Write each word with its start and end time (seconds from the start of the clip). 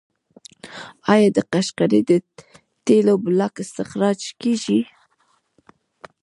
آیا 1.13 1.29
د 1.35 1.39
قشقري 1.51 2.01
د 2.09 2.11
تیلو 2.85 3.13
بلاک 3.25 3.53
استخراج 3.63 4.21
کیږي؟ 4.41 4.81